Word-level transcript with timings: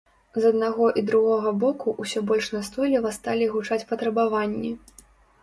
З 0.43 0.51
аднаго 0.51 0.87
і 0.93 1.03
з 1.03 1.03
другога 1.09 1.51
боку 1.63 1.93
ўсё 2.05 2.23
больш 2.31 2.49
настойліва 2.57 3.13
сталі 3.19 3.51
гучаць 3.53 3.79
патрабаванні. 3.93 4.75